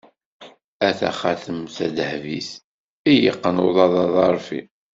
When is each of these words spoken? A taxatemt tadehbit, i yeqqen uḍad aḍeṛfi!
A 0.87 0.89
taxatemt 0.99 1.73
tadehbit, 1.75 2.49
i 3.11 3.13
yeqqen 3.23 3.57
uḍad 3.67 3.93
aḍeṛfi! 4.03 4.61